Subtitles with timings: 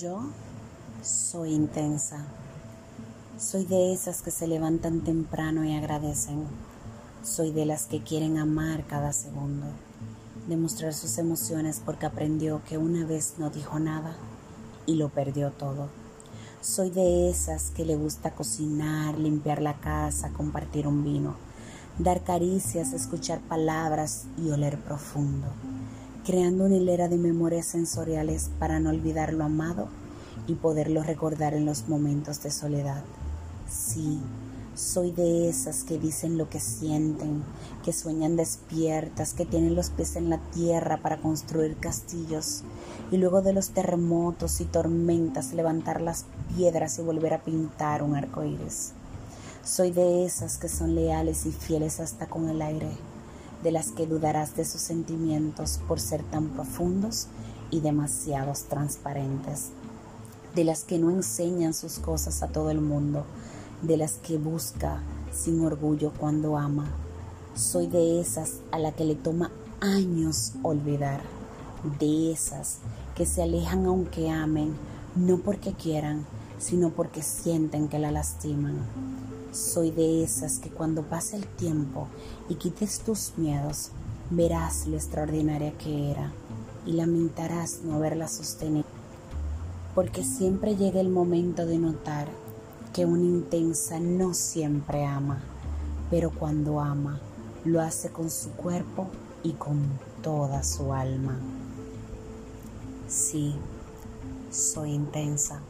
[0.00, 0.20] Yo
[1.02, 2.24] soy intensa.
[3.36, 6.44] Soy de esas que se levantan temprano y agradecen.
[7.24, 9.66] Soy de las que quieren amar cada segundo,
[10.46, 14.14] demostrar sus emociones porque aprendió que una vez no dijo nada
[14.86, 15.88] y lo perdió todo.
[16.60, 21.34] Soy de esas que le gusta cocinar, limpiar la casa, compartir un vino,
[21.98, 25.48] dar caricias, escuchar palabras y oler profundo
[26.28, 29.88] creando una hilera de memorias sensoriales para no olvidar lo amado
[30.46, 33.02] y poderlo recordar en los momentos de soledad.
[33.66, 34.20] Sí,
[34.74, 37.42] soy de esas que dicen lo que sienten,
[37.82, 42.62] que sueñan despiertas, que tienen los pies en la tierra para construir castillos
[43.10, 48.14] y luego de los terremotos y tormentas levantar las piedras y volver a pintar un
[48.14, 48.92] arco iris.
[49.64, 52.90] Soy de esas que son leales y fieles hasta con el aire
[53.62, 57.26] de las que dudarás de sus sentimientos por ser tan profundos
[57.70, 59.70] y demasiados transparentes,
[60.54, 63.24] de las que no enseñan sus cosas a todo el mundo,
[63.82, 65.00] de las que busca
[65.32, 66.86] sin orgullo cuando ama.
[67.54, 71.20] Soy de esas a la que le toma años olvidar,
[71.98, 72.78] de esas
[73.14, 74.74] que se alejan aunque amen,
[75.16, 76.24] no porque quieran,
[76.58, 78.76] sino porque sienten que la lastiman.
[79.52, 82.06] Soy de esas que cuando pase el tiempo
[82.48, 83.90] y quites tus miedos,
[84.30, 86.32] verás lo extraordinaria que era
[86.84, 88.86] y lamentarás no haberla sostenido.
[89.94, 92.28] Porque siempre llega el momento de notar
[92.92, 95.40] que una intensa no siempre ama,
[96.10, 97.18] pero cuando ama,
[97.64, 99.08] lo hace con su cuerpo
[99.42, 99.78] y con
[100.22, 101.38] toda su alma.
[103.08, 103.54] Sí,
[104.50, 105.60] soy intensa.